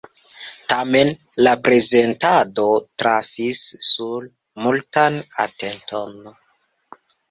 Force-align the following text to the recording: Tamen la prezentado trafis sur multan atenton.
Tamen 0.71 1.11
la 1.47 1.53
prezentado 1.67 2.67
trafis 3.05 3.63
sur 3.91 4.29
multan 4.67 5.25
atenton. 5.49 6.23